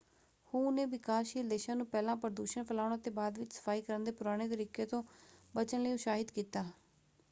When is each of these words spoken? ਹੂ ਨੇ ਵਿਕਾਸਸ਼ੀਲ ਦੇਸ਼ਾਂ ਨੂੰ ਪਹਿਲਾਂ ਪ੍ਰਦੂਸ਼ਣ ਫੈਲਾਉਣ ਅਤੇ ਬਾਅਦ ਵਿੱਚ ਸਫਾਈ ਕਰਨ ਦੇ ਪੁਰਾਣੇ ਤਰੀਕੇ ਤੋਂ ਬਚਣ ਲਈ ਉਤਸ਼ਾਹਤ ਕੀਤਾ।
ਹੂ 0.53 0.69
ਨੇ 0.71 0.85
ਵਿਕਾਸਸ਼ੀਲ 0.87 1.49
ਦੇਸ਼ਾਂ 1.49 1.75
ਨੂੰ 1.75 1.85
ਪਹਿਲਾਂ 1.87 2.15
ਪ੍ਰਦੂਸ਼ਣ 2.17 2.63
ਫੈਲਾਉਣ 2.63 2.95
ਅਤੇ 2.95 3.09
ਬਾਅਦ 3.11 3.37
ਵਿੱਚ 3.39 3.53
ਸਫਾਈ 3.53 3.81
ਕਰਨ 3.81 4.03
ਦੇ 4.03 4.11
ਪੁਰਾਣੇ 4.13 4.47
ਤਰੀਕੇ 4.49 4.85
ਤੋਂ 4.85 5.03
ਬਚਣ 5.53 5.81
ਲਈ 5.81 5.93
ਉਤਸ਼ਾਹਤ 5.93 6.31
ਕੀਤਾ। 6.31 6.65